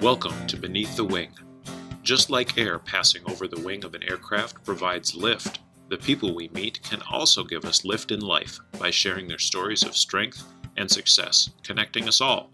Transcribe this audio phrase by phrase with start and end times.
[0.00, 1.30] Welcome to Beneath the Wing.
[2.02, 6.48] Just like air passing over the wing of an aircraft provides lift, the people we
[6.48, 10.44] meet can also give us lift in life by sharing their stories of strength
[10.76, 12.52] and success, connecting us all.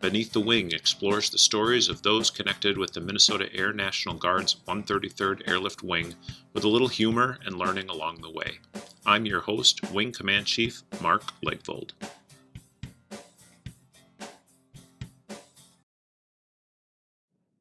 [0.00, 4.56] Beneath the Wing explores the stories of those connected with the Minnesota Air National Guard's
[4.66, 6.14] 133rd Airlift Wing
[6.54, 8.60] with a little humor and learning along the way.
[9.04, 11.90] I'm your host, Wing Command Chief Mark Legvold.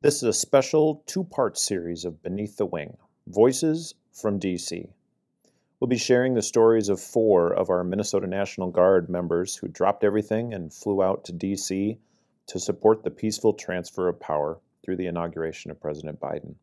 [0.07, 2.95] This is a special two part series of Beneath the Wing
[3.27, 4.87] Voices from DC.
[5.81, 10.05] We'll be sharing the stories of four of our Minnesota National Guard members who dropped
[10.05, 11.97] everything and flew out to DC
[12.45, 16.55] to support the peaceful transfer of power through the inauguration of President Biden.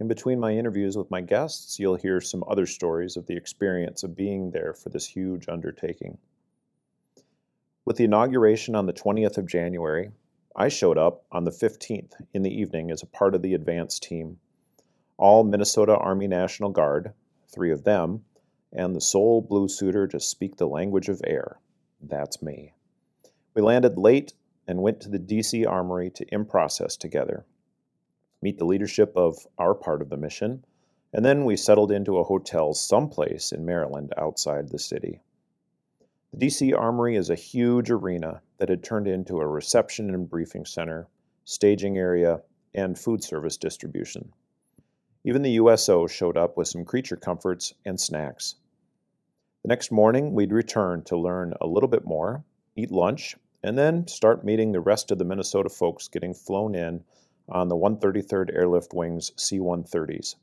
[0.00, 4.02] In between my interviews with my guests, you'll hear some other stories of the experience
[4.02, 6.18] of being there for this huge undertaking.
[7.84, 10.10] With the inauguration on the 20th of January,
[10.54, 13.98] I showed up on the 15th in the evening as a part of the advance
[13.98, 14.38] team.
[15.16, 17.14] All Minnesota Army National Guard,
[17.48, 18.24] three of them,
[18.72, 21.58] and the sole blue suiter to speak the language of air.
[22.00, 22.74] That's me.
[23.54, 24.34] We landed late
[24.66, 27.44] and went to the DC Armory to in process together,
[28.40, 30.64] meet the leadership of our part of the mission,
[31.12, 35.20] and then we settled into a hotel someplace in Maryland outside the city.
[36.34, 40.64] The DC Armory is a huge arena that had turned into a reception and briefing
[40.64, 41.06] center,
[41.44, 42.42] staging area,
[42.74, 44.32] and food service distribution.
[45.24, 48.54] Even the USO showed up with some creature comforts and snacks.
[49.62, 52.42] The next morning, we'd return to learn a little bit more,
[52.76, 57.04] eat lunch, and then start meeting the rest of the Minnesota folks getting flown in
[57.50, 60.36] on the 133rd Airlift Wing's C 130s.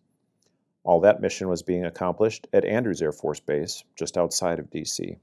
[0.83, 5.17] All that mission was being accomplished at Andrews Air Force Base, just outside of DC.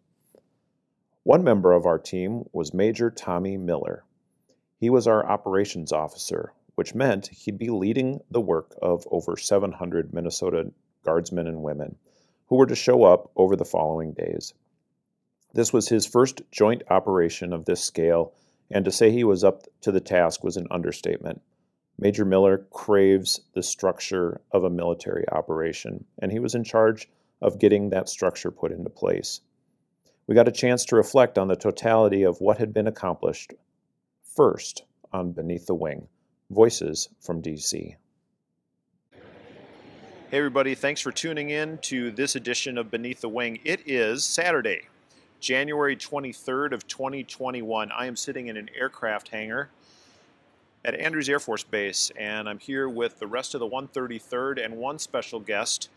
[1.26, 4.04] One member of our team was Major Tommy Miller.
[4.78, 10.14] He was our operations officer, which meant he'd be leading the work of over 700
[10.14, 10.70] Minnesota
[11.02, 11.96] guardsmen and women
[12.46, 14.54] who were to show up over the following days.
[15.52, 18.32] This was his first joint operation of this scale,
[18.70, 21.42] and to say he was up to the task was an understatement.
[21.98, 27.08] Major Miller craves the structure of a military operation, and he was in charge
[27.42, 29.40] of getting that structure put into place
[30.26, 33.54] we got a chance to reflect on the totality of what had been accomplished.
[34.34, 34.82] First,
[35.12, 36.08] on Beneath the Wing
[36.50, 37.94] Voices from DC.
[39.12, 43.60] Hey, everybody, thanks for tuning in to this edition of Beneath the Wing.
[43.64, 44.88] It is Saturday,
[45.38, 47.92] January 23rd of 2021.
[47.92, 49.70] I am sitting in an aircraft hangar
[50.84, 54.76] at Andrews Air Force Base, and I'm here with the rest of the 133rd and
[54.76, 55.88] one special guest.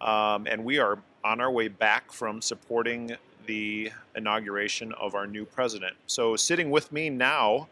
[0.00, 3.16] Um, and we are on our way back from supporting
[3.46, 5.94] the inauguration of our new president.
[6.06, 7.68] So, sitting with me now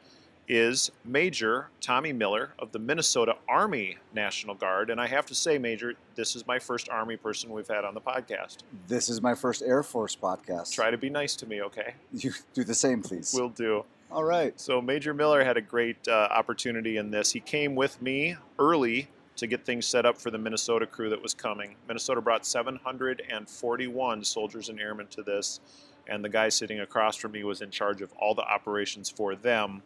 [0.46, 4.90] is Major Tommy Miller of the Minnesota Army National Guard.
[4.90, 7.94] And I have to say, Major, this is my first Army person we've had on
[7.94, 8.58] the podcast.
[8.86, 10.72] This is my first Air Force podcast.
[10.72, 11.94] Try to be nice to me, okay?
[12.12, 13.34] You do the same, please.
[13.34, 13.84] Will do.
[14.10, 14.58] All right.
[14.60, 17.32] So, Major Miller had a great uh, opportunity in this.
[17.32, 21.22] He came with me early to get things set up for the Minnesota crew that
[21.22, 21.76] was coming.
[21.88, 25.60] Minnesota brought 741 soldiers and airmen to this,
[26.06, 29.34] and the guy sitting across from me was in charge of all the operations for
[29.34, 29.82] them.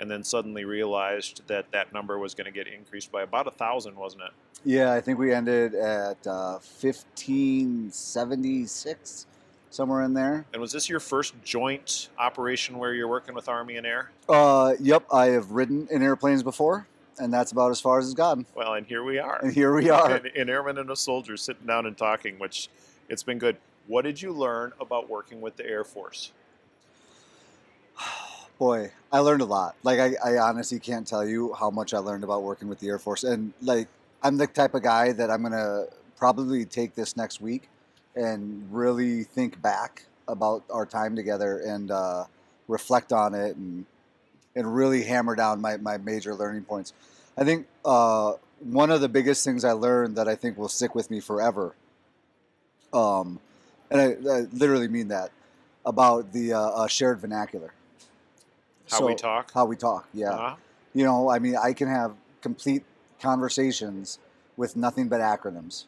[0.00, 3.50] And then suddenly realized that that number was going to get increased by about a
[3.50, 4.30] thousand, wasn't it?
[4.64, 9.26] Yeah, I think we ended at uh, 1576,
[9.70, 10.46] somewhere in there.
[10.52, 14.12] And was this your first joint operation where you're working with Army and Air?
[14.28, 16.86] Uh, yep, I have ridden in airplanes before
[17.18, 18.46] and that's about as far as it's gotten.
[18.54, 19.40] Well, and here we are.
[19.42, 20.16] And here we are.
[20.16, 22.68] An, an airman and a soldier sitting down and talking, which
[23.08, 23.56] it's been good.
[23.86, 26.32] What did you learn about working with the Air Force?
[28.58, 29.76] Boy, I learned a lot.
[29.82, 32.88] Like I, I honestly can't tell you how much I learned about working with the
[32.88, 33.24] Air Force.
[33.24, 33.88] And like
[34.22, 35.84] I'm the type of guy that I'm gonna
[36.16, 37.68] probably take this next week
[38.16, 42.24] and really think back about our time together and uh,
[42.66, 43.86] reflect on it and
[44.58, 46.92] and really hammer down my, my major learning points.
[47.38, 50.94] I think uh, one of the biggest things I learned that I think will stick
[50.94, 51.76] with me forever,
[52.92, 53.38] um,
[53.90, 55.30] and I, I literally mean that,
[55.86, 57.72] about the uh, uh, shared vernacular.
[58.90, 59.52] How so, we talk?
[59.54, 60.30] How we talk, yeah.
[60.30, 60.56] Uh-huh.
[60.94, 62.82] You know, I mean, I can have complete
[63.20, 64.18] conversations
[64.56, 65.84] with nothing but acronyms.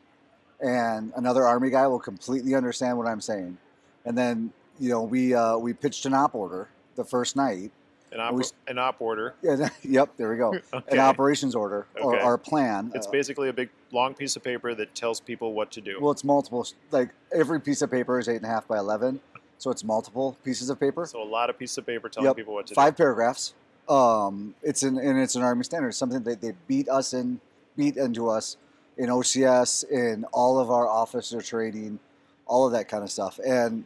[0.60, 3.58] And another Army guy will completely understand what I'm saying.
[4.04, 7.72] And then, you know, we, uh, we pitched an op order the first night
[8.12, 9.34] an op, we, an op order.
[9.42, 10.54] Yeah, yep, there we go.
[10.74, 10.92] okay.
[10.92, 12.24] An operations order or okay.
[12.24, 12.90] our plan.
[12.94, 15.98] It's uh, basically a big long piece of paper that tells people what to do.
[16.00, 16.66] Well, it's multiple.
[16.90, 19.20] Like every piece of paper is eight and a half by eleven,
[19.58, 21.06] so it's multiple pieces of paper.
[21.06, 22.36] So a lot of pieces of paper telling yep.
[22.36, 23.02] people what to Five do.
[23.02, 23.54] paragraphs
[23.88, 25.94] Um, it's an and it's an Army standard.
[25.94, 27.40] Something that they beat us in,
[27.76, 28.56] beat into us
[28.96, 31.98] in OCS, in all of our officer training,
[32.46, 33.40] all of that kind of stuff.
[33.44, 33.84] And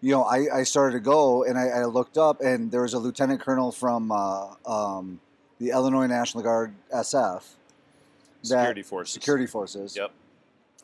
[0.00, 2.94] you know, I, I started to go and I, I looked up, and there was
[2.94, 5.20] a lieutenant colonel from uh, um,
[5.58, 7.42] the Illinois National Guard SF,
[8.42, 9.12] Security forces.
[9.12, 9.96] security forces.
[9.96, 10.12] Yep.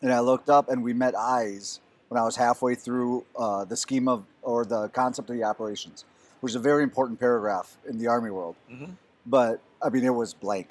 [0.02, 3.76] And I looked up, and we met eyes when I was halfway through uh, the
[3.76, 6.04] scheme of or the concept of the operations,
[6.40, 8.56] which is a very important paragraph in the Army world.
[8.68, 8.86] hmm
[9.24, 10.68] But I mean, it was blank.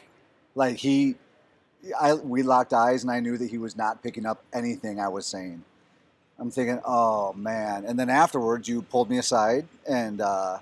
[0.56, 1.16] Like he,
[2.00, 5.08] I we locked eyes, and I knew that he was not picking up anything I
[5.08, 5.64] was saying.
[6.40, 7.86] I'm thinking, oh man!
[7.86, 10.60] And then afterwards, you pulled me aside and uh,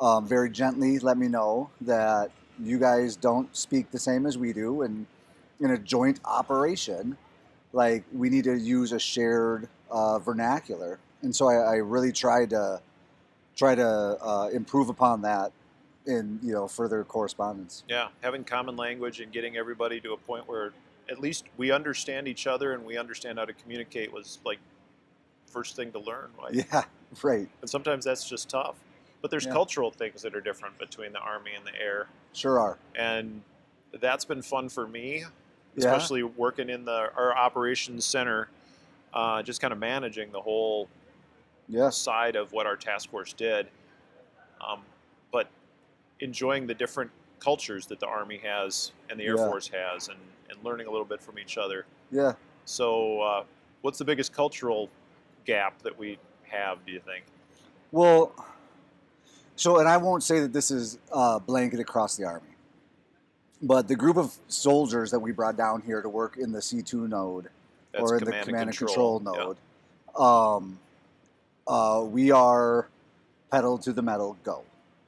[0.00, 2.30] um, very gently let me know that
[2.62, 5.06] you guys don't speak the same as we do, and
[5.60, 7.16] in a joint operation,
[7.72, 10.98] like we need to use a shared uh, vernacular.
[11.22, 12.80] And so I, I really tried to
[13.56, 15.52] try to uh, improve upon that
[16.06, 17.84] in you know further correspondence.
[17.88, 20.72] Yeah, having common language and getting everybody to a point where
[21.10, 24.58] at least we understand each other and we understand how to communicate was like
[25.54, 26.30] first thing to learn.
[26.42, 26.84] Like, Yeah,
[27.22, 27.48] right.
[27.60, 28.76] And sometimes that's just tough.
[29.22, 29.52] But there's Yeah.
[29.52, 32.08] cultural things that are different between the Army and the Air.
[32.34, 32.76] Sure are.
[32.96, 33.42] And
[34.00, 35.26] that's been fun for me, Yeah.
[35.76, 38.48] especially working in the our operations center,
[39.14, 40.88] uh, just kind of managing the whole
[41.68, 41.96] Yes.
[41.96, 43.68] side of what our task force did.
[44.60, 44.82] Um,
[45.30, 45.48] but
[46.20, 49.46] enjoying the different cultures that the Army has and the Air Yeah.
[49.48, 50.18] Force has, and,
[50.50, 51.86] and learning a little bit from each other.
[52.10, 52.34] Yeah.
[52.66, 53.44] So, uh,
[53.82, 54.88] what's the biggest cultural
[55.44, 56.84] gap that we have?
[56.86, 57.24] Do you think?
[57.92, 58.32] Well,
[59.56, 62.48] so and I won't say that this is uh, blanket across the army,
[63.62, 67.08] but the group of soldiers that we brought down here to work in the C2
[67.08, 67.48] node
[67.92, 69.56] That's or in command the command and and control, control.
[70.16, 70.78] node, um,
[71.66, 72.88] uh, we are
[73.50, 74.64] pedal to the metal, go.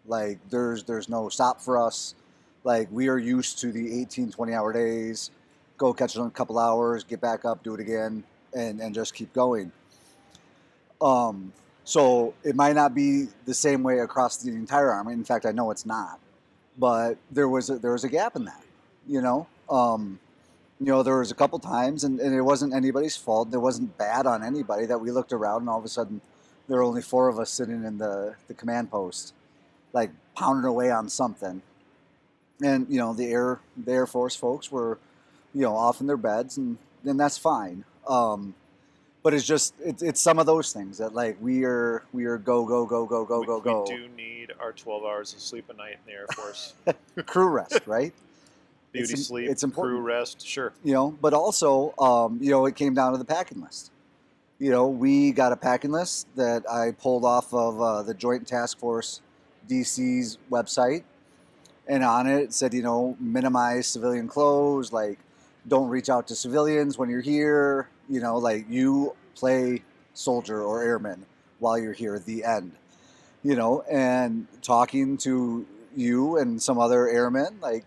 [0.06, 2.14] Like there's there's no stop for us.
[2.62, 5.30] Like we are used to the 18, 20 hour days.
[5.78, 8.22] Go catch it in a couple hours, get back up, do it again,
[8.54, 9.72] and and just keep going.
[11.00, 11.52] Um,
[11.84, 15.12] so it might not be the same way across the entire army.
[15.12, 16.18] In fact, I know it's not.
[16.78, 18.62] But there was a, there was a gap in that.
[19.06, 20.18] You know, um,
[20.80, 23.54] you know, there was a couple times, and, and it wasn't anybody's fault.
[23.54, 26.20] It wasn't bad on anybody that we looked around, and all of a sudden,
[26.68, 29.32] there were only four of us sitting in the the command post,
[29.92, 31.62] like pounding away on something.
[32.62, 34.98] And you know, the air the Air Force folks were,
[35.54, 37.84] you know, off in their beds, and and that's fine.
[38.08, 38.54] Um,
[39.26, 42.38] but it's just it's, it's some of those things that like we are we are
[42.38, 45.40] go go go go go we, go go We do need our 12 hours of
[45.40, 46.74] sleep a night in the Air Force.
[47.26, 48.12] crew rest right
[48.92, 49.96] Beauty im- sleep, it's important.
[49.96, 50.46] crew rest.
[50.46, 50.72] Sure.
[50.84, 53.90] you know but also um, you know it came down to the packing list
[54.60, 58.46] you know we got a packing list that i pulled off of uh, the joint
[58.46, 59.22] task force
[59.68, 61.02] dc's website
[61.88, 65.18] and on it it said you know minimize civilian clothes like
[65.66, 69.82] don't reach out to civilians when you're here you know like you play
[70.14, 71.24] soldier or airman
[71.58, 72.72] while you're here the end
[73.42, 77.84] you know and talking to you and some other airmen like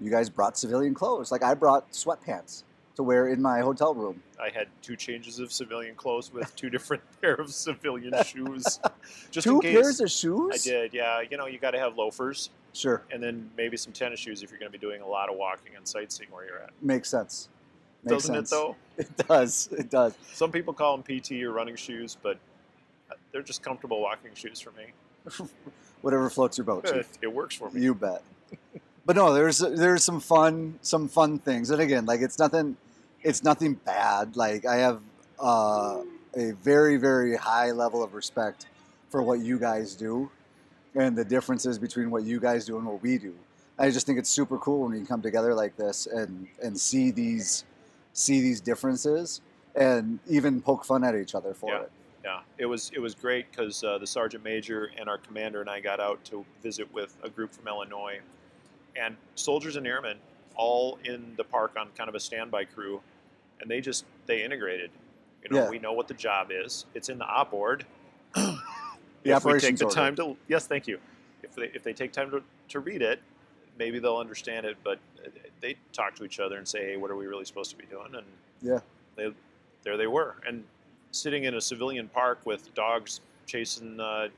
[0.00, 2.62] you guys brought civilian clothes like i brought sweatpants
[2.96, 6.68] to wear in my hotel room I had two changes of civilian clothes with two
[6.68, 8.78] different pair of civilian shoes.
[9.30, 9.72] Just two in case.
[9.72, 11.22] pairs of shoes I did, yeah.
[11.22, 14.50] You know, you got to have loafers sure and then maybe some tennis shoes if
[14.50, 16.70] you're going to be doing a lot of walking and sightseeing where you're at.
[16.82, 17.48] makes sense
[18.04, 18.76] makes Doesn't sense it though?
[18.98, 22.38] it does it does Some people call them PT or running shoes, but
[23.32, 24.92] they're just comfortable walking shoes for me.
[26.04, 27.80] whatever floats your boat It, it works for me.
[27.80, 28.22] You bet.
[29.06, 32.76] But no, there's there's some fun some fun things, and again, like it's nothing
[33.22, 34.36] it's nothing bad.
[34.36, 35.00] Like I have
[35.40, 36.02] uh,
[36.34, 38.66] a very very high level of respect
[39.10, 40.30] for what you guys do,
[40.94, 43.34] and the differences between what you guys do and what we do.
[43.78, 47.10] I just think it's super cool when we come together like this and and see
[47.10, 47.64] these
[48.14, 49.42] see these differences
[49.74, 51.82] and even poke fun at each other for Yeah.
[51.82, 51.92] it.
[52.24, 55.68] Yeah, it was it was great because uh, the sergeant major and our commander and
[55.68, 58.20] I got out to visit with a group from Illinois,
[58.96, 60.16] and soldiers and airmen
[60.56, 63.02] all in the park on kind of a standby crew,
[63.60, 64.90] and they just they integrated.
[65.42, 65.68] You know, Yeah.
[65.70, 66.86] we know what the job is.
[66.94, 67.84] It's in the op board.
[68.34, 69.94] The if we take the order.
[69.94, 70.98] time to yes, thank you.
[71.42, 73.20] If they if they take time to, to read it,
[73.78, 74.76] maybe they'll understand it.
[74.84, 74.98] But
[75.60, 77.86] they talk to each other and say, hey, what are we really supposed to be
[77.86, 78.14] doing?
[78.14, 78.26] And
[78.62, 78.80] Yeah.
[79.16, 79.32] they
[79.82, 80.64] there they were, and
[81.12, 84.28] sitting in a civilian park with dogs chasing uh,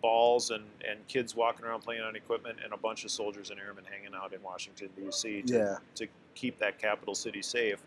[0.00, 3.58] balls and, and kids walking around playing on equipment and a bunch of soldiers and
[3.60, 5.42] airmen hanging out in Washington D.C.
[5.42, 5.76] to, Yeah.
[5.96, 7.78] to keep that capital city safe.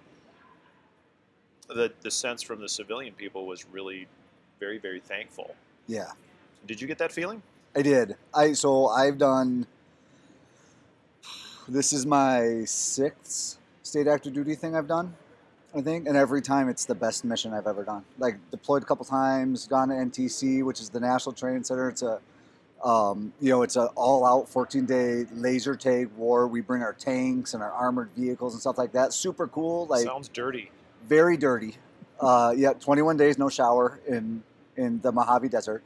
[1.68, 4.08] The the sense from the civilian people was really
[4.60, 5.56] very very thankful.
[5.88, 6.12] Yeah.
[6.66, 7.42] Did you get that feeling?
[7.76, 8.16] I did.
[8.34, 9.68] I so I've done
[11.68, 15.14] this is my sixth state active duty thing I've done,
[15.76, 18.04] I think, and every time it's the best mission I've ever done.
[18.18, 21.90] Like deployed a couple times, gone to NTC, which is the National Training Center.
[21.90, 22.20] It's a,
[22.84, 26.48] um, you know, it's an all-out 14-day laser tag war.
[26.48, 29.14] We bring our tanks and our armored vehicles and stuff like that.
[29.14, 29.88] Super cool.
[29.88, 30.72] Like Sounds dirty.
[31.08, 31.76] very dirty.
[32.20, 34.44] Uh, yeah, 21 days no shower in
[34.76, 35.84] in the Mojave Desert.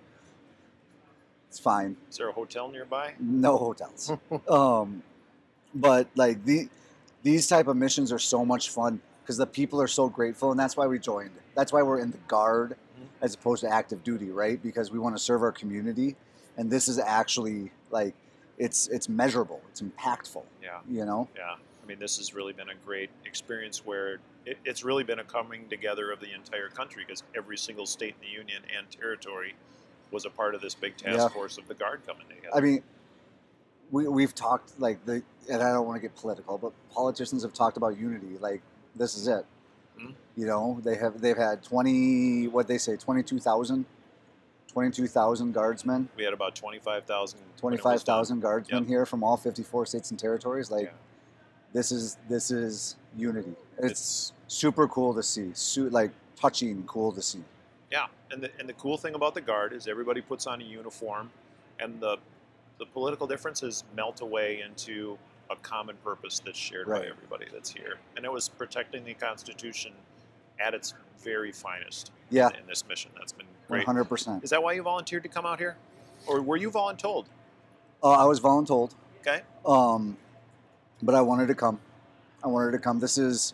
[1.50, 1.98] It's fine.
[2.10, 3.14] Is there a hotel nearby?
[3.20, 4.12] No hotels.
[4.50, 5.04] um,
[5.74, 6.70] but like the
[7.24, 10.60] these type of missions are so much fun because the people are so grateful, and
[10.60, 11.32] that's why we joined.
[11.56, 13.06] That's why we're in the guard Mhm.
[13.22, 14.62] as opposed to active duty, right?
[14.62, 16.16] Because we want to serve our community,
[16.58, 18.16] and this is actually like
[18.58, 20.44] it's it's measurable, it's impactful.
[20.62, 20.80] Yeah.
[20.90, 24.84] You know, Yeah, I mean, this has really been a great experience where it, it's
[24.84, 28.34] really been a coming together of the entire country because every single state in the
[28.34, 29.54] union and territory
[30.12, 31.28] was a part of this big task Yeah.
[31.30, 32.50] force of the Guard coming together.
[32.56, 32.84] I mean,
[33.92, 37.54] we we've talked like the, and I don't want to get political, but politicians have
[37.54, 38.38] talked about unity.
[38.40, 38.62] Like
[38.96, 39.46] this is it.
[40.00, 40.14] Mhm.
[40.38, 43.86] You know, they have they've had twenty what they say 22,000
[44.68, 47.38] 22,000 guardsmen, we had about 25,000.
[47.40, 48.88] when it was twenty five thousand guardsmen Yep.
[48.88, 50.72] here from all fifty four states and territories.
[50.72, 50.92] Like Yeah.
[51.74, 53.54] this is this is unity.
[53.78, 55.52] It's, It's, super cool to see.
[55.54, 57.44] Su- like touching, cool to see.
[57.92, 60.64] yeah, and the, and the cool thing about the Guard is everybody puts on a
[60.64, 61.32] uniform,
[61.80, 62.18] and the
[62.82, 65.16] the political differences melt away into
[65.52, 67.98] a common purpose that's shared by everybody that's here.
[68.18, 69.92] And it was protecting the Constitution
[70.60, 73.12] at its very finest Yeah, in this mission.
[73.16, 73.86] That's been great.
[73.86, 74.44] hundred percent.
[74.44, 75.78] Is that why you volunteered to come out here,
[76.26, 77.26] or were you voluntold?
[78.04, 78.96] Uh, I was voluntold.
[79.20, 79.42] Okay.
[79.64, 80.18] Um,
[81.04, 81.80] but I wanted to come.
[82.44, 83.00] I wanted to come.
[83.00, 83.54] This is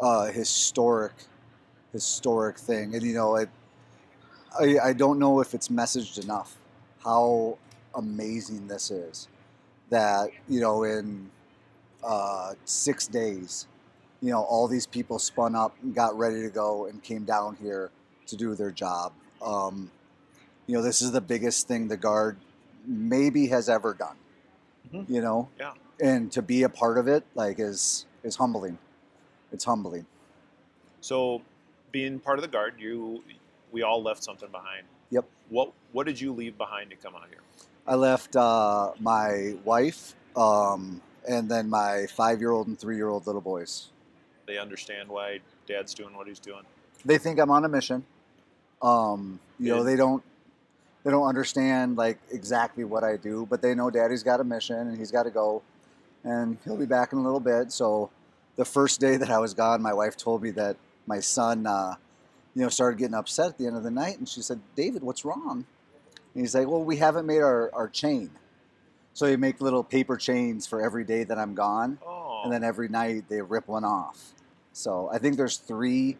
[0.00, 1.12] a historic,
[1.92, 3.50] historic thing, and you know, it,
[4.58, 6.56] I I don't know if it's messaged enough
[7.04, 7.58] how
[7.94, 9.28] amazing this is.
[9.90, 11.30] That you know, in
[12.04, 13.66] uh, six days,
[14.20, 17.56] you know, all these people spun up and got ready to go and came down
[17.60, 17.90] here
[18.26, 19.12] to do their job.
[19.42, 19.90] Um,
[20.66, 22.36] you know, this is the biggest thing the guard
[22.86, 24.16] maybe has ever done.
[24.92, 25.08] Mhm.
[25.08, 25.74] You know, Yeah.
[26.00, 28.78] and to be a part of it, like, is is humbling.
[29.52, 30.06] It's humbling.
[31.00, 31.42] So,
[31.90, 33.24] being part of the guard, you
[33.72, 34.86] we all left something behind.
[35.10, 35.24] Yep.
[35.48, 37.40] What What did you leave behind to come out here?
[37.90, 43.88] I left uh, my wife um, and then my five-year-old and three-year-old little boys.
[44.46, 46.62] They understand why Dad's doing what he's doing.
[47.04, 48.04] They think I'm on a mission.
[48.80, 50.22] Um, you know, they don't
[51.02, 54.76] they don't understand like exactly what I do, but they know Daddy's got a mission
[54.76, 55.60] and he's got to go,
[56.22, 57.72] and he'll be back in a little bit.
[57.72, 58.10] So,
[58.54, 61.94] the first day that I was gone, my wife told me that my son, uh,
[62.54, 65.02] you know, started getting upset at the end of the night, and she said, "David,
[65.02, 65.66] what's wrong?"
[66.34, 68.30] And he's like, "Well, we haven't made our our chain."
[69.12, 72.62] So they make little paper chains for every day that I'm gone, Oh, and then
[72.64, 72.68] oh.
[72.68, 74.32] every night they rip one off.
[74.72, 76.16] So I think there's three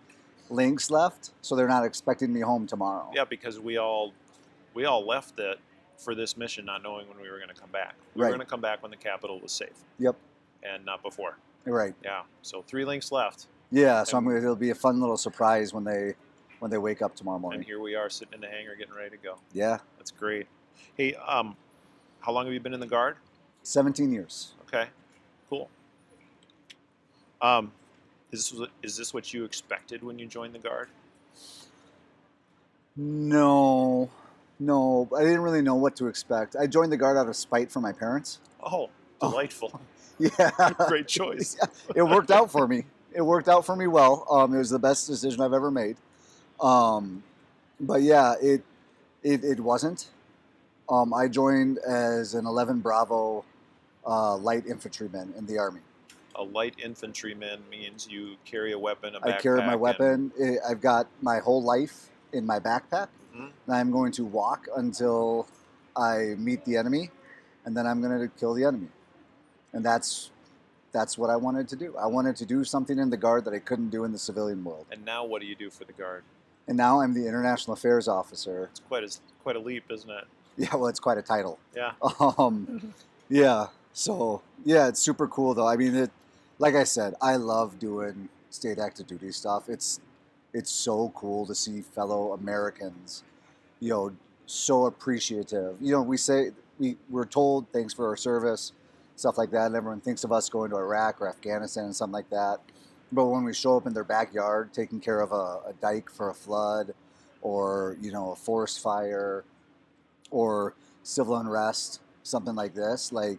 [0.50, 3.10] links left, so they're not expecting me home tomorrow.
[3.14, 4.12] yeah, because we all
[4.74, 5.58] we all left it
[5.96, 7.94] for this mission, not knowing when we were going to come back.
[8.14, 10.16] We were going to come back when the capital was safe, Yep.
[10.62, 11.36] and not before.
[11.66, 11.94] Right.
[12.02, 12.22] Yeah.
[12.42, 14.02] So three links left, Yeah.
[14.04, 16.14] So I'm it'll be a fun little surprise when they
[16.60, 17.60] when they wake up tomorrow morning.
[17.60, 19.36] and here we are sitting in the hangar getting ready to go.
[19.52, 19.78] Yeah.
[19.98, 20.46] That's great.
[20.96, 21.56] Hey, um,
[22.20, 23.16] how long have you been in the guard?
[23.64, 24.52] 17 years.
[24.68, 24.86] Okay,
[25.48, 25.68] cool.
[27.42, 27.72] Um,
[28.30, 30.88] is this is this what you expected when you joined the guard?
[32.96, 34.10] No.
[34.58, 36.54] No, I didn't really know what to expect.
[36.54, 38.38] I joined the guard out of spite for my parents.
[38.62, 38.90] Oh,
[39.22, 39.30] Oh.
[39.30, 39.80] delightful!
[40.18, 40.50] Yeah.
[40.88, 41.56] Great choice.
[41.96, 42.84] it worked out for me.
[43.14, 44.26] It worked out for me well.
[44.30, 45.96] Um, it was the best decision I've ever made.
[46.60, 47.22] Um,
[47.80, 48.62] but yeah, it
[49.22, 50.08] it, it wasn't.
[50.88, 53.44] Um, I joined as an 11 Bravo
[54.06, 55.80] uh, light infantryman in the army.
[56.34, 59.34] A light infantryman means you carry a weapon, a backpack.
[59.38, 60.32] I carry my weapon.
[60.40, 63.50] I- I've got my whole life in my backpack, Mhm.
[63.66, 65.46] and I'm going to walk until
[65.94, 67.10] I meet the enemy,
[67.64, 68.88] and then I'm going to kill the enemy.
[69.72, 70.30] And that's
[70.92, 71.96] that's what I wanted to do.
[71.96, 74.64] I wanted to do something in the guard that I couldn't do in the civilian
[74.64, 74.86] world.
[74.90, 76.24] And now, what do you do for the guard?
[76.70, 78.68] And now I'm the international affairs officer.
[78.70, 79.10] It's quite a
[79.42, 80.24] quite a leap, isn't it?
[80.56, 81.58] Yeah, well, it's quite a title.
[81.74, 81.92] Yeah.
[82.38, 82.94] Um,
[83.28, 83.68] yeah.
[83.92, 85.66] So yeah, it's super cool though.
[85.66, 86.10] I mean, it,
[86.58, 89.68] like I said, I love doing state active duty stuff.
[89.68, 90.00] It's
[90.52, 93.24] it's so cool to see fellow Americans,
[93.80, 94.12] you know,
[94.46, 95.76] so appreciative.
[95.80, 98.72] You know, we say we we're told thanks for our service,
[99.16, 102.12] stuff like that, and everyone thinks of us going to Iraq or Afghanistan and something
[102.12, 102.58] like that.
[103.12, 106.30] But when we show up in their backyard, taking care of a, a dike for
[106.30, 106.94] a flood,
[107.42, 109.44] or you know, a forest fire,
[110.30, 113.38] or civil unrest, something like this, like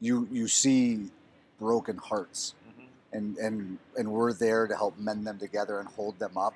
[0.00, 1.10] you you see
[1.58, 2.86] broken hearts, Mhm.
[3.12, 6.54] and and and we're there to help mend them together and hold them up,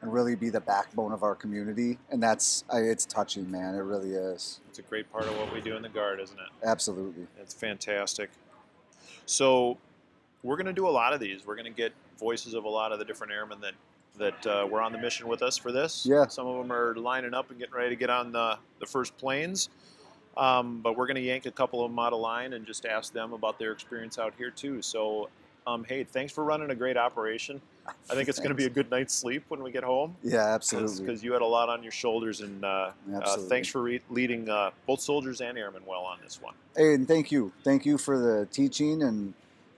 [0.00, 1.98] and really be the backbone of our community.
[2.10, 3.74] And that's it's touching, man.
[3.74, 4.60] It really is.
[4.68, 6.48] It's a great part of what we do in the Guard, isn't it?
[6.62, 7.26] Absolutely.
[7.40, 8.30] It's fantastic.
[9.24, 9.78] So
[10.42, 11.46] we're going to do a lot of these.
[11.46, 13.74] We're going to get voices of a lot of the different airmen that
[14.18, 16.06] that uh, were on the mission with us for this.
[16.06, 16.26] Yeah.
[16.26, 19.16] Some of them are lining up and getting ready to get on the, the first
[19.18, 19.68] planes.
[20.36, 22.84] Um, but we're going to yank a couple of them out of line and just
[22.86, 24.82] ask them about their experience out here too.
[24.82, 25.28] So,
[25.66, 27.60] um, hey, thanks for running a great operation.
[28.10, 30.38] I think it's going to be a good night's sleep when we get home Yeah,
[30.54, 31.04] absolutely.
[31.04, 32.40] because you had a lot on your shoulders.
[32.40, 36.40] And uh, uh, thanks for re- leading uh, both soldiers and airmen well on this
[36.42, 36.54] one.
[36.76, 39.34] Hey, and thank you, thank you for the teaching and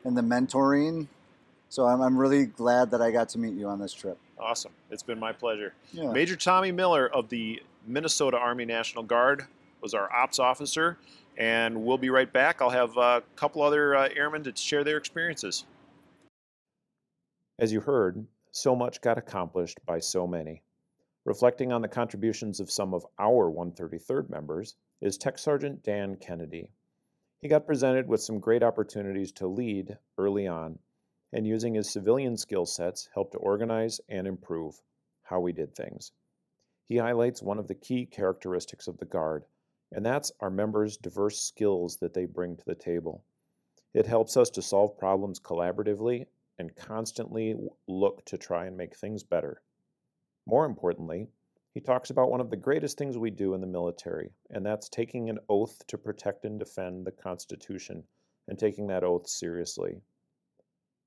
[0.08, 1.06] and the mentoring.
[1.68, 4.18] So I'm I'm really glad that I got to meet you on this trip.
[4.38, 4.72] Awesome.
[4.90, 5.74] It's been my pleasure.
[5.92, 6.10] Yeah.
[6.10, 9.44] Major Tommy Miller of the Minnesota Army National Guard
[9.80, 10.98] was our ops officer,
[11.36, 12.60] and we'll be right back.
[12.60, 15.64] I'll have a couple other uh, airmen to share their experiences.
[17.58, 20.62] As you heard, so much got accomplished by so many.
[21.24, 26.70] Reflecting on the contributions of some of our 133rd members is Tech Sergeant Dan Kennedy.
[27.40, 30.80] He got presented with some great opportunities to lead early on,
[31.32, 34.82] and using his civilian skill sets helped to organize and improve
[35.22, 36.10] how we did things.
[36.84, 39.44] He highlights one of the key characteristics of the Guard,
[39.92, 43.22] and that's our members' diverse skills that they bring to the table.
[43.94, 46.26] It helps us to solve problems collaboratively
[46.58, 47.54] and constantly
[47.86, 49.62] look to try and make things better.
[50.44, 51.28] More importantly,
[51.74, 54.88] he talks about one of the greatest things we do in the military, and that's
[54.88, 58.02] taking an oath to protect and defend the Constitution
[58.48, 60.00] and taking that oath seriously.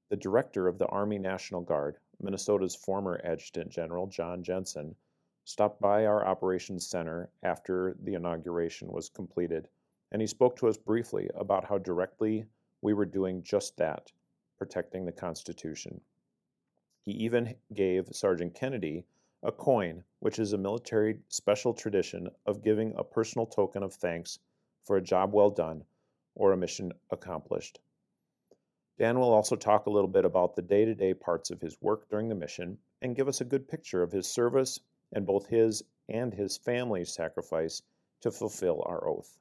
[0.09, 4.95] The director of the Army National Guard, Minnesota's former Adjutant General Jon Jensen,
[5.43, 9.67] stopped by our operations center after the inauguration was completed,
[10.11, 12.45] and he spoke to us briefly about how directly
[12.81, 14.11] we were doing just that
[14.57, 16.01] protecting the Constitution.
[17.01, 19.05] He even gave Sergeant Kennedy
[19.43, 24.39] a coin, which is a military special tradition of giving a personal token of thanks
[24.83, 25.83] for a job well done
[26.35, 27.79] or a mission accomplished.
[28.97, 31.81] Dan will also talk a little bit about the day to day parts of his
[31.81, 34.79] work during the mission and give us a good picture of his service
[35.13, 37.81] and both his and his family's sacrifice
[38.21, 39.37] to fulfill our oath.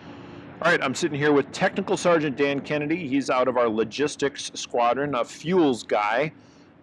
[0.00, 3.06] All right, I'm sitting here with Technical Sergeant Dan Kennedy.
[3.06, 6.32] He's out of our logistics squadron, a fuels guy.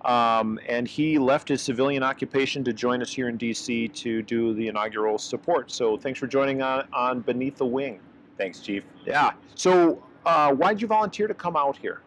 [0.06, 4.54] Um, and he left his civilian occupation to join us here in DC to do
[4.54, 5.72] the inaugural support.
[5.72, 8.00] So thanks for joining on, on Beneath the Wing.
[8.38, 8.84] Thanks, Chief.
[9.06, 9.32] Yeah.
[9.56, 12.02] So uh, why'd you volunteer to come out here?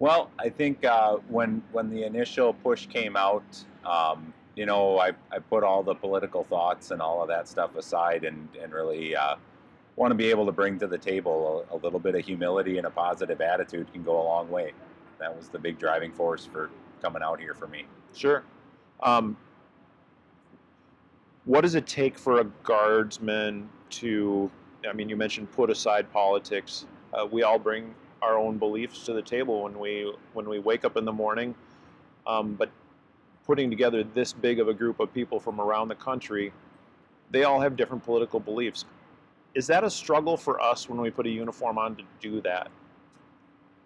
[0.00, 3.44] Well, I think uh, when when the initial push came out,
[3.84, 7.76] um, you know, I, I put all the political thoughts and all of that stuff
[7.76, 9.36] aside, and and really uh,
[9.96, 12.78] want to be able to bring to the table a, a little bit of humility
[12.78, 14.72] and a positive attitude can go a long way.
[15.20, 16.70] That was the big driving force for
[17.02, 17.84] coming out here for me.
[18.14, 18.42] Sure.
[19.02, 19.36] Um,
[21.44, 24.50] what does it take for a guardsman to,
[24.88, 26.86] I mean, you mentioned put aside politics.
[27.12, 30.84] Uh, we all bring our own beliefs to the table when we when we wake
[30.84, 31.54] up in the morning.
[32.26, 32.70] Um, but
[33.46, 36.52] putting together this big of a group of people from around the country,
[37.30, 38.84] they all have different political beliefs.
[39.54, 42.70] Is that a struggle for us when we put a uniform on to do that?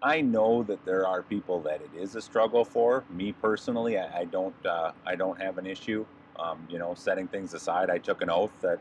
[0.05, 3.05] I know that there are people that it is a struggle for.
[3.11, 6.05] Me personally, I, I don't uh, I don't have an issue.
[6.39, 8.79] Um, you know, setting things aside, I took an oath that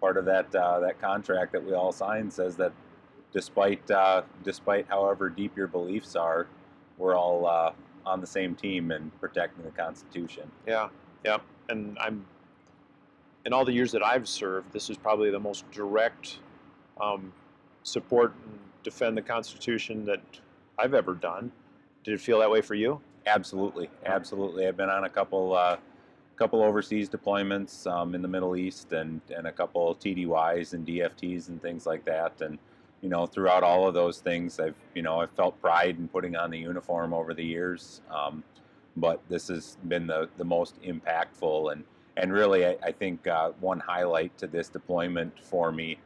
[0.00, 2.72] part of that uh, that contract that we all signed says that
[3.32, 6.48] despite uh, despite however deep your beliefs are,
[6.98, 7.70] we're all uh,
[8.04, 10.50] on the same team and protecting the Constitution.
[10.66, 10.88] Yeah,
[11.24, 11.38] yeah.
[11.68, 12.26] And I'm
[13.44, 16.38] in all the years that I've served, this is probably the most direct
[17.00, 17.32] um,
[17.84, 20.20] support and defend the Constitution that
[20.78, 21.52] I've ever done.
[22.04, 23.00] Did it feel that way for you?
[23.26, 24.66] Absolutely, absolutely.
[24.66, 25.76] I've been on a couple uh,
[26.36, 31.48] couple overseas deployments um, in the Middle East and and a couple TDYs and DFTs
[31.48, 32.40] and things like that.
[32.40, 32.58] And
[33.02, 36.36] you know, throughout all of those things, I've you know I've felt pride in putting
[36.36, 38.00] on the uniform over the years.
[38.10, 38.44] Um,
[38.96, 41.84] but this has been the the most impactful and
[42.16, 45.98] and really I, I think uh, one highlight to this deployment for me.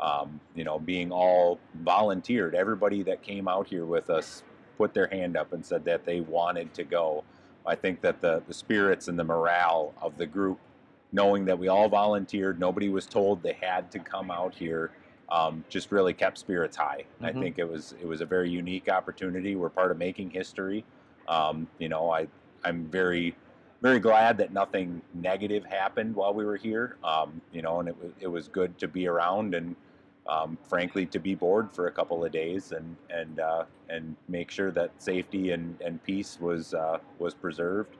[0.00, 4.42] Um, you know, being all volunteered, everybody that came out here with us
[4.78, 7.22] put their hand up and said that they wanted to go.
[7.66, 10.58] I think that the, the spirits and the morale of the group,
[11.12, 14.90] knowing that we all volunteered, nobody was told they had to come out here,
[15.30, 17.04] um, just really kept spirits high.
[17.22, 17.40] I Mhm.
[17.40, 19.54] think it was it was a very unique opportunity.
[19.54, 20.84] We're part of making history.
[21.28, 22.26] Um, you know, I
[22.64, 23.34] I'm very
[23.82, 26.96] very glad that nothing negative happened while we were here.
[27.04, 29.76] Um, you know, and it was it was good to be around and
[30.28, 34.50] um, frankly, to be bored for a couple of days and and uh, and make
[34.50, 37.96] sure that safety and, and peace was uh, was preserved.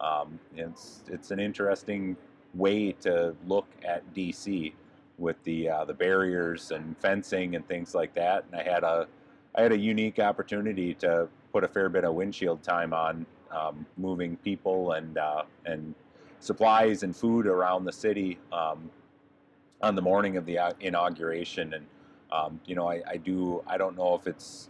[0.00, 2.16] Um, it's it's an interesting
[2.54, 4.72] way to look at DC
[5.18, 8.44] with the uh, the barriers and fencing and things like that.
[8.50, 9.06] And I had a
[9.54, 13.86] I had a unique opportunity to put a fair bit of windshield time on um,
[13.96, 15.94] moving people and uh, and
[16.40, 18.90] supplies and food around the city um,
[19.82, 21.74] on the morning of the uh, inauguration.
[21.74, 21.86] And
[22.32, 24.68] um, you know, I, I, do I don't know if it's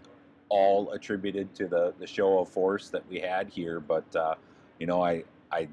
[0.49, 4.35] all attributed to the the show of force that we had here, but uh,
[4.79, 5.69] you know, I I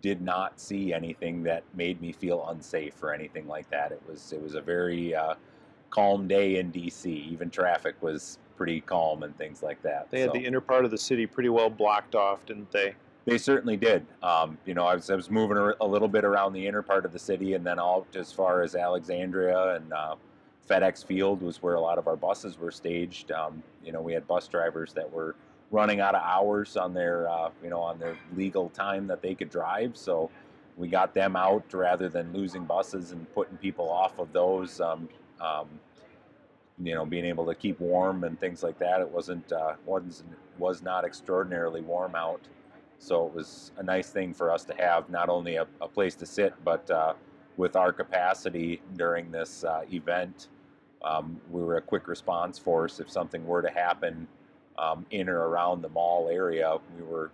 [0.00, 3.92] did not see anything that made me feel unsafe or anything like that.
[3.92, 5.34] It was it was a very uh,
[5.90, 7.06] calm day in DC.
[7.06, 10.10] Even traffic was pretty calm and things like that.
[10.10, 12.94] They had the inner part of the city pretty well blocked off, didn't they?
[13.24, 14.06] They certainly did.
[14.22, 17.04] Um, you know, I was, I was moving a little bit around the inner part
[17.04, 20.14] of the city, and then out as far as Alexandria and uh,
[20.68, 23.30] FedEx Field was where a lot of our buses were staged.
[23.32, 25.34] Um, you know, we had bus drivers that were
[25.70, 29.34] running out of hours on their, uh, you know, on their legal time that they
[29.34, 29.96] could drive.
[29.96, 30.30] So
[30.78, 34.80] we got them out rather than losing buses and putting people off of those.
[34.80, 35.08] Um,
[35.40, 35.68] um
[36.82, 39.00] you know, being able to keep warm and things like that.
[39.00, 40.22] It wasn't uh, was
[40.58, 42.40] was not extraordinarily warm out,
[42.98, 46.14] so it was a nice thing for us to have not only a, a place
[46.16, 47.14] to sit, but uh,
[47.56, 50.48] with our capacity during this uh, event,
[51.02, 53.00] um, we were a quick response force.
[53.00, 54.26] If something were to happen
[54.78, 57.30] um, in or around the mall area, we were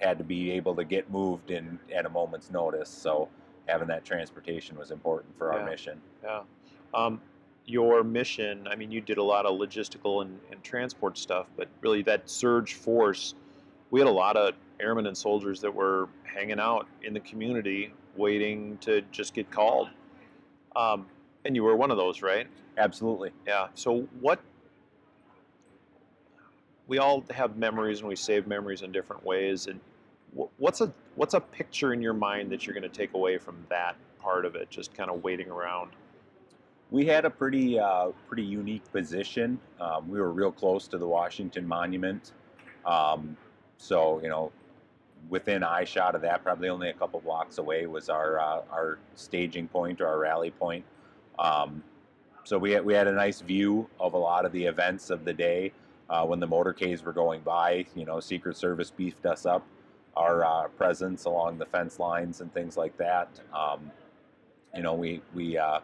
[0.00, 2.88] had to be able to get moved in at a moment's notice.
[2.88, 3.28] So
[3.66, 5.58] having that transportation was important for yeah.
[5.58, 6.00] our mission.
[6.24, 6.42] Yeah.
[6.94, 7.20] Um,
[7.66, 11.68] your mission, I mean, you did a lot of logistical and, and transport stuff, but
[11.82, 13.34] really that surge force,
[13.90, 17.92] we had a lot of airmen and soldiers that were hanging out in the community
[18.16, 19.88] waiting to just get called.
[20.76, 21.06] Um,
[21.44, 22.46] and you were one of those, right?
[22.76, 23.30] Absolutely.
[23.46, 23.68] Yeah.
[23.74, 24.40] So what?
[26.86, 29.68] We all have memories and we save memories in different ways.
[29.68, 29.80] And
[30.58, 33.56] what's a what's a picture in your mind that you're going to take away from
[33.68, 34.70] that part of it?
[34.70, 35.90] Just kind of waiting around
[36.90, 39.58] we had a pretty uh, pretty unique position.
[39.80, 42.32] Um, we were real close to the Washington Monument,
[42.84, 43.36] um,
[43.78, 44.50] so you know,
[45.28, 48.98] within eye shot of that, probably only a couple blocks away was our uh, our
[49.14, 50.84] staging point or our rally point.
[51.38, 51.82] Um,
[52.44, 55.24] so we had, we had a nice view of a lot of the events of
[55.24, 55.72] the day
[56.08, 57.86] uh, when the motorcades were going by.
[57.94, 59.64] You know, Secret Service beefed us up
[60.16, 63.28] our uh, presence along the fence lines and things like that.
[63.54, 63.90] Um,
[64.74, 65.80] you know, we we uh,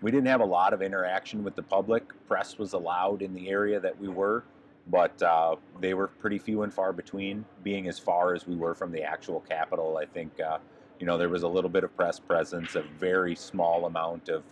[0.00, 2.04] we didn't have a lot of interaction with the public.
[2.26, 4.44] Press was allowed in the area that we were,
[4.90, 7.44] but uh, they were pretty few and far between.
[7.62, 10.58] Being as far as we were from the actual capital, I think uh,
[10.98, 14.42] you know there was a little bit of press presence, a very small amount of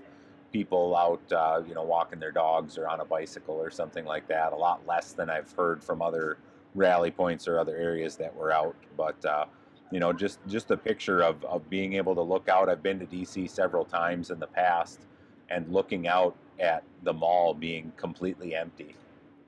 [0.52, 4.28] people out, uh, you know, walking their dogs or on a bicycle or something like
[4.28, 4.52] that.
[4.52, 6.38] A lot less than I've heard from other
[6.74, 9.24] rally points or other areas that were out, but.
[9.24, 9.46] Uh,
[9.92, 12.68] you know, just just a picture of, of being able to look out.
[12.68, 14.98] I've been to DC several times in the past,
[15.48, 18.96] and looking out at the mall being completely empty.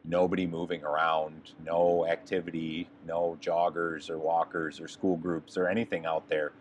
[0.09, 6.27] Nobody moving around, no activity, no joggers or walkers or school groups or anything out
[6.29, 6.53] there.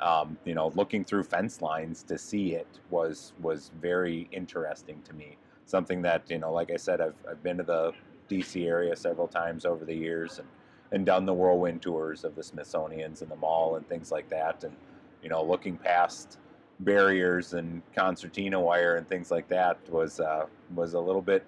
[0.00, 5.12] Um, you know, looking through fence lines to see it was was very interesting to
[5.12, 5.36] me.
[5.64, 7.92] Something that you know, like I said, I've I've been to the
[8.28, 10.48] DC area several times over the years and
[10.90, 14.64] and done the whirlwind tours of the Smithsonian's and the mall and things like that.
[14.64, 14.74] And
[15.22, 16.38] you know, looking past
[16.80, 21.44] barriers and concertina wire and things like that was uh, was a little bit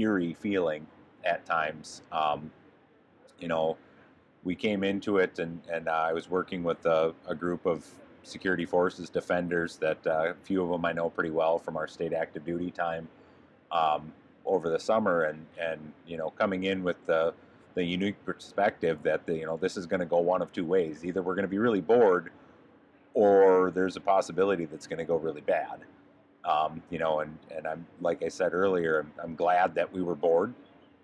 [0.00, 0.86] eerie feeling
[1.24, 2.02] at times.
[2.12, 2.50] Um,
[3.38, 3.76] you know,
[4.44, 7.86] we came into it and, and uh, I was working with a, a, group of
[8.22, 11.88] security forces defenders that uh, a few of them I know pretty well from our
[11.88, 13.08] state active duty time
[13.72, 14.12] um,
[14.46, 17.34] over the summer and, and, you know, coming in with the,
[17.74, 20.64] the unique perspective that, the, you know, this is going to go one of two
[20.64, 21.04] ways.
[21.04, 22.30] Either we're going to be really bored
[23.14, 25.80] or there's a possibility that's going to go really bad.
[26.44, 30.02] Um, you know, and, and I'm like I said earlier, I'm, I'm, glad that we
[30.02, 30.54] were bored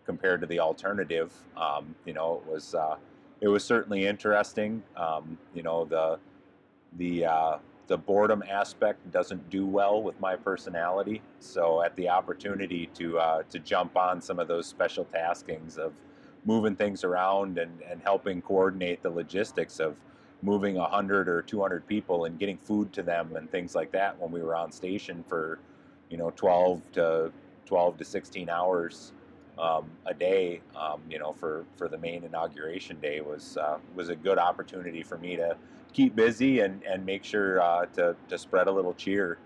[0.06, 1.32] compared to the alternative.
[1.56, 2.96] Um, you know, it was uh,
[3.40, 4.82] it was certainly interesting.
[4.96, 6.18] Um, you know, the
[6.96, 11.20] the uh, the boredom aspect doesn't do well with my personality.
[11.40, 15.92] So at the opportunity to uh, to jump on some of those special taskings of
[16.44, 19.96] moving things around and, and helping coordinate the logistics of
[20.44, 24.32] moving 100 or 200 people and getting food to them and things like that when
[24.32, 25.58] we were on station for
[26.10, 27.32] you know 12 to
[27.66, 29.12] 12 to 16 hours
[29.58, 34.10] um, a day um, you know for for the main inauguration day was uh, was
[34.10, 35.56] a good opportunity for me to
[35.94, 39.38] keep busy and and make sure uh, to to spread a little cheer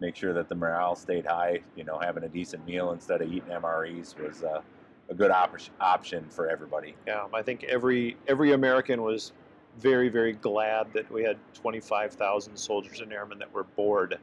[0.00, 1.60] make sure that the morale stayed high.
[1.76, 4.62] You know, having a decent meal instead of eating MREs was uh,
[5.08, 6.94] a good op- option for everybody.
[7.06, 9.32] Yeah, I think every every American was
[9.78, 14.18] very very glad that we had 25,000 soldiers and airmen that were bored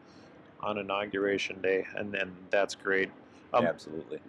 [0.63, 3.09] on inauguration day, and and that's great.
[3.53, 4.19] Um, Absolutely.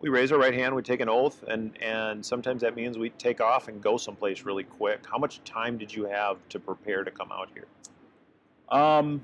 [0.00, 3.10] we raise our right hand, we take an oath, and and sometimes that means we
[3.10, 5.00] take off and go someplace really quick.
[5.10, 7.66] How much time did you have to prepare to come out here?
[8.68, 9.22] Um,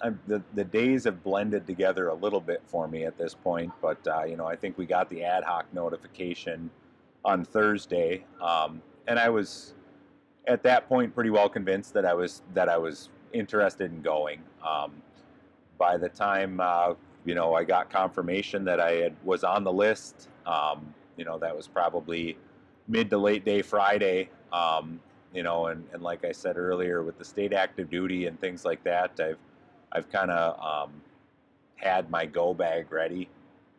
[0.00, 3.72] I, the the days have blended together a little bit for me at this point,
[3.80, 6.70] but uh, you know I think we got the ad hoc notification
[7.24, 9.74] on Thursday, um, and I was
[10.48, 14.42] at that point pretty well convinced that I was that I was interested in going.
[14.66, 15.02] Um,
[15.78, 19.72] by the time uh, you know I got confirmation that I had was on the
[19.72, 22.36] list, um, you know that was probably
[22.88, 24.30] mid to late day Friday.
[24.52, 25.00] Um,
[25.34, 28.64] you know, and, and like I said earlier, with the state active duty and things
[28.64, 29.38] like that, I've
[29.92, 30.58] I've kind of
[30.88, 30.92] um,
[31.76, 33.28] had my go bag ready,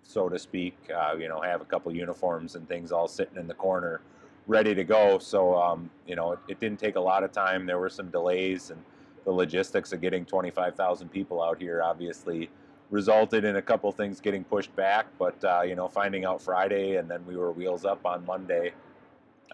[0.03, 0.77] so to speak.
[0.95, 4.01] Uh, you know, have a couple uniforms and things all sitting in the corner,
[4.49, 5.19] ready to go.
[5.19, 7.65] So um, you know, it, it didn't take a lot of time.
[7.65, 8.83] There were some delays, and
[9.23, 12.49] the logistics of getting 25,000 people out here obviously
[12.89, 15.05] resulted in a couple things getting pushed back.
[15.17, 18.73] But uh, you know, finding out Friday, and then we were wheels up on Monday,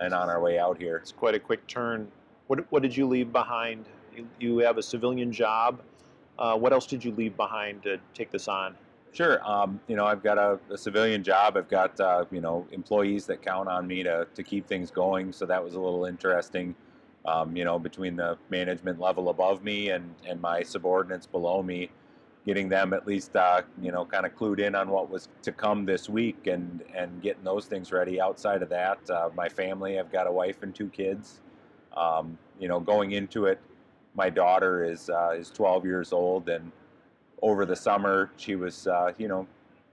[0.01, 0.97] and on our way out here.
[0.97, 2.10] It's quite a quick turn.
[2.47, 3.86] What what did you leave behind?
[4.15, 5.81] You, you have a civilian job.
[6.39, 8.75] Uh, what else did you leave behind to take this on?
[9.15, 9.41] Sure.
[9.49, 11.58] Um, you know, I've got a, a civilian job.
[11.58, 15.34] I've got uh, you know employees that count on me to to keep things going.
[15.34, 16.75] So that was a little interesting.
[17.25, 21.91] Um, you know, between the management level above me and and my subordinates below me,
[22.45, 25.54] getting them at least uh, you know kind of clued in on what was to
[25.54, 28.21] come this week and and getting those things ready.
[28.21, 29.99] Outside of that, uh, my family.
[29.99, 31.41] I've got a wife and two kids.
[31.97, 33.62] Um, you know, going into it,
[34.15, 36.71] my daughter is uh, is 12 years old, and
[37.41, 39.48] over the summer she was uh, you know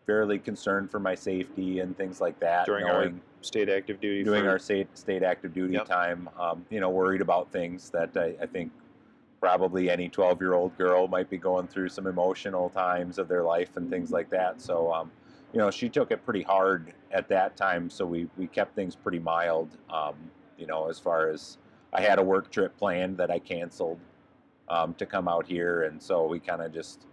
[0.07, 2.67] fairly concerned for my safety and things like that.
[2.67, 4.25] During our State active duty.
[4.25, 5.87] for- our state state active duty Yep.
[5.87, 8.71] time, um, you know, worried about things that I, I think
[9.41, 13.43] probably any 12 year old girl might be going through some emotional times of their
[13.43, 14.61] life and things like that.
[14.63, 15.11] So, um,
[15.53, 17.91] you know, she took it pretty hard at that time.
[17.91, 20.15] So we, we kept things pretty mild, um,
[20.57, 21.59] you know, as far as
[21.93, 23.99] I had a work trip planned that I canceled
[24.69, 25.83] um, to come out here.
[25.83, 27.07] And so we kind of just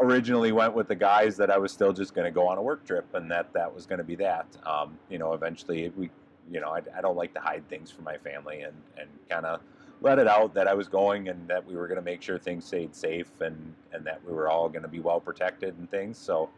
[0.00, 2.62] originally went with the guys that I was still just going to go on a
[2.62, 4.46] work trip and that that was going to be that.
[4.66, 6.10] Um, you know, eventually we,
[6.50, 9.46] you know, I, I don't like to hide things from my family and, and kind
[9.46, 9.60] of
[10.00, 12.38] let it out that I was going and that we were going to make sure
[12.38, 15.90] things stayed safe and, and that we were all going to be well protected and
[15.90, 16.18] things.
[16.18, 16.50] So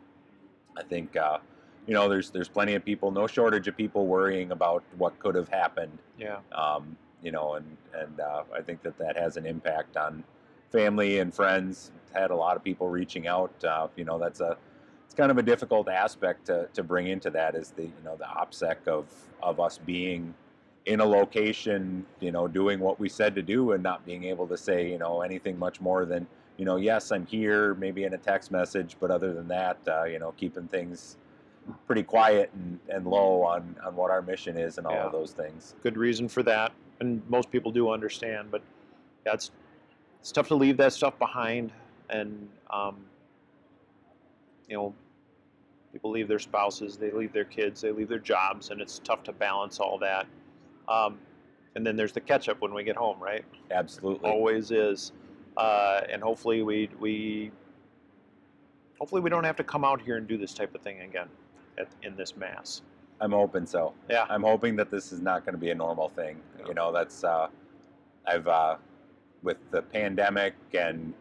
[0.77, 1.39] I think, uh,
[1.87, 5.35] you know, there's, there's plenty of people, no shortage of people worrying about what could
[5.35, 6.39] have happened Yeah.
[6.53, 10.23] um, you know, and and uh, I think that that has an impact on
[10.71, 11.91] family and friends.
[12.15, 13.53] Had a lot of people reaching out.
[13.65, 14.57] Uh, you know, that's a
[15.05, 18.17] it's kind of a difficult aspect to, to bring into that is the you know
[18.17, 19.07] the opsec of
[19.43, 20.35] of us being
[20.87, 24.47] in a location, you know, doing what we said to do and not being able
[24.47, 26.27] to say you know anything much more than
[26.57, 30.05] you know yes I'm here maybe in a text message, but other than that, uh,
[30.05, 31.17] you know, keeping things
[31.87, 35.07] pretty quiet and, and low on, on what our mission is and all Yeah.
[35.07, 35.75] of those things.
[35.83, 38.51] Good reason for that, and most people do understand.
[38.51, 38.63] But
[39.27, 39.37] yeah,
[40.21, 41.73] it's tough to leave that stuff behind,
[42.11, 42.97] and um,
[44.69, 44.95] you know,
[45.93, 49.23] people leave their spouses, they leave their kids, they leave their jobs, and it's tough
[49.25, 50.27] to balance all that.
[50.89, 51.19] Um,
[51.75, 53.45] and then there's the catch up when we get home, right?
[53.71, 54.29] Absolutely.
[54.29, 55.13] always is,
[55.57, 57.51] uh, and hopefully we we
[58.99, 61.29] hopefully we don't have to come out here and do this type of thing again
[61.79, 62.83] at, in this mass.
[63.21, 63.95] I'm hoping so.
[64.11, 64.27] Yeah.
[64.29, 66.41] I'm hoping that this is not going to be a normal thing.
[66.59, 66.69] Yeah.
[66.69, 67.49] You know, that's uh,
[68.27, 68.77] I've uh,
[69.47, 71.15] with the pandemic and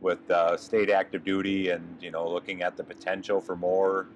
[0.00, 4.08] with the state active duty, and you know, looking at the potential for more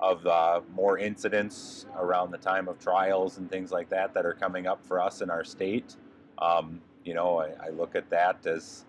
[0.00, 4.34] of uh, more incidents around the time of trials and things like that that are
[4.34, 5.96] coming up for us in our state.
[6.38, 8.84] Um, you know, I, I look at that as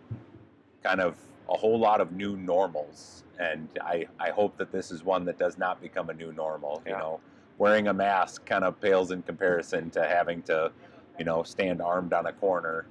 [0.84, 1.16] kind of
[1.50, 5.38] a whole lot of new normals, and I, I hope that this is one that
[5.38, 6.82] does not become a new normal.
[6.88, 7.20] You know,
[7.60, 10.72] wearing a mask kind of pales in comparison to having to,
[11.20, 12.86] you know, stand armed on a corner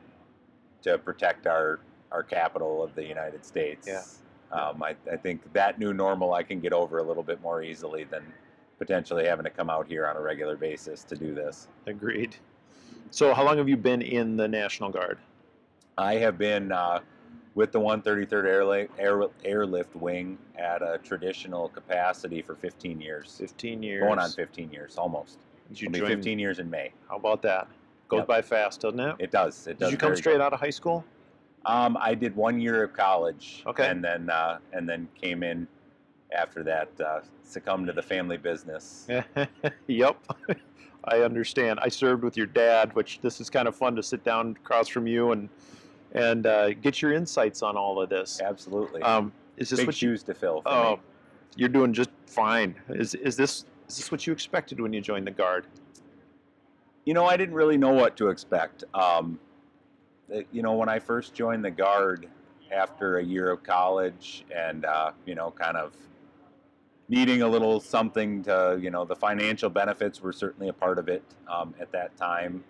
[0.82, 1.80] to protect our
[2.12, 3.86] our capital of the United States.
[3.86, 4.02] Yeah.
[4.52, 7.62] Um, I, I think that new normal I can get over a little bit more
[7.62, 8.24] easily than
[8.78, 11.68] potentially having to come out here on a regular basis to do this.
[11.86, 12.34] Agreed.
[13.10, 15.18] So, how long have you been in the National Guard?
[15.96, 17.00] I have been uh,
[17.54, 23.36] with the 133rd Airla- Air, Airlift Wing at a traditional capacity for 15 years.
[23.38, 24.02] 15 years.
[24.02, 25.38] Going on 15 years, almost.
[25.68, 26.90] Did you It'll be 15 years in May.
[27.08, 27.68] How about that?
[28.10, 28.26] Goes Yep.
[28.26, 29.16] by fast, doesn't it?
[29.20, 29.66] It does.
[29.68, 29.88] It does.
[29.88, 30.40] Did you come straight good.
[30.42, 31.04] out of high school?
[31.64, 33.86] Um, I did one year of college, Okay.
[33.88, 35.66] and then uh, and then came in
[36.36, 36.88] after that.
[37.00, 39.06] Uh, succumbed to the family business.
[39.86, 40.16] yep.
[41.04, 41.78] I understand.
[41.82, 44.88] I served with your dad, which this is kind of fun to sit down across
[44.88, 45.48] from you and
[46.12, 48.40] and uh, get your insights on all of this.
[48.40, 50.08] Absolutely, Um, is this big what you?
[50.10, 50.62] shoes to fill.
[50.62, 51.02] For Oh, me.
[51.56, 52.74] you're doing just fine.
[52.88, 55.66] Is is this is this what you expected when you joined the guard?
[57.04, 58.84] You know, I didn't really know what to expect.
[58.94, 59.38] Um,
[60.32, 62.28] uh, you know, when I first joined the guard
[62.70, 65.92] after a year of college, and uh, you know, kind of
[67.08, 71.08] needing a little something to, you know, the financial benefits were certainly a part of
[71.08, 72.62] it um, at that time.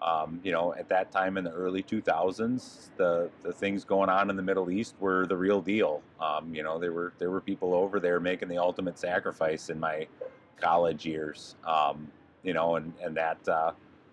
[0.00, 4.30] Um, you know, at that time in the early 2000s, the the things going on
[4.30, 6.02] in the Middle East were the real deal.
[6.20, 9.78] Um, you know, there were there were people over there making the ultimate sacrifice in
[9.78, 10.08] my
[10.60, 11.54] college years.
[11.64, 12.10] Um,
[12.42, 13.72] you know, and and that uh,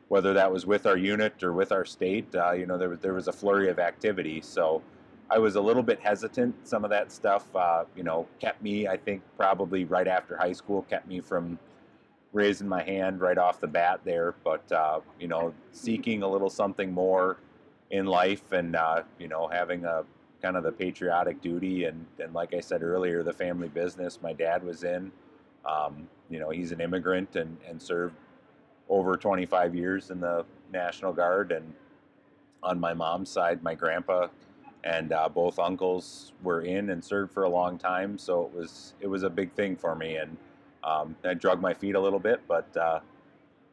[0.10, 3.00] whether that was with our unit or with our state, uh, you know, there was
[3.00, 4.42] there was a flurry of activity.
[4.42, 4.82] So
[5.30, 6.68] I was a little bit hesitant.
[6.68, 8.88] Some of that stuff, uh, you know, kept me.
[8.88, 11.60] I think probably right after high school, kept me from
[12.34, 14.34] raising my hand right off the bat there.
[14.44, 17.38] But uh, you know, seeking a little something more
[17.92, 20.04] in life, and uh, you know, having a
[20.42, 24.34] kind of the patriotic duty, and and like I said earlier, the family business my
[24.34, 25.12] dad was in.
[25.66, 28.16] Um, you know, he's an immigrant and, and served
[28.90, 31.52] over 25 years in the National Guard.
[31.52, 31.74] And
[32.64, 34.28] on my mom's side, my grandpa
[34.84, 38.18] and uh, both uncles were in and served for a long time.
[38.18, 40.38] So it was it was a big thing for me, and
[40.84, 43.00] um, I drug my feet a little bit, but uh,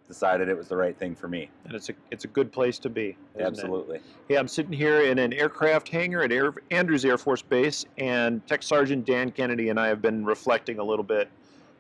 [0.08, 1.50] decided it was the right thing for me.
[1.64, 3.16] And it's a it's a good place to be.
[3.34, 3.46] isn't it?
[3.46, 4.00] Absolutely.
[4.28, 8.44] Yeah, I'm sitting here in an aircraft hangar at Air, Andrews Air Force Base, and
[8.46, 11.28] Tech Sergeant Dan Kennedy and I have been reflecting a little bit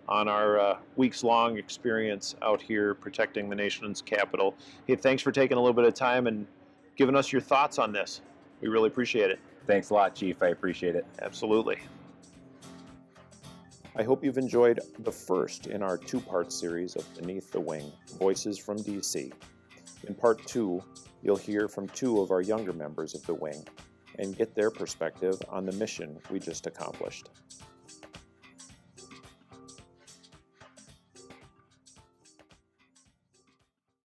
[0.08, 4.54] on our uh, weeks long experience out here protecting the nation's capital.
[4.86, 6.46] Hey, thanks for taking a little bit of time and
[6.96, 8.20] giving us your thoughts on this.
[8.60, 9.38] We really appreciate it.
[9.66, 10.42] Thanks a lot, Chief.
[10.42, 11.04] I appreciate it.
[11.20, 11.78] Absolutely.
[13.96, 17.90] I hope you've enjoyed the first in our two part series of Beneath the Wing
[18.18, 19.32] Voices from DC.
[20.06, 20.82] In part two,
[21.22, 23.66] you'll hear from two of our younger members of the wing
[24.18, 27.30] and get their perspective on the mission we just accomplished.